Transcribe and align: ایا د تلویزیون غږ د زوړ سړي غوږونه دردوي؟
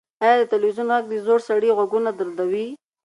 ایا 0.23 0.35
د 0.39 0.43
تلویزیون 0.51 0.87
غږ 0.93 1.03
د 1.09 1.13
زوړ 1.25 1.39
سړي 1.49 1.69
غوږونه 1.77 2.09
دردوي؟ 2.13 2.67